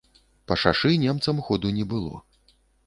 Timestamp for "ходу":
1.51-1.67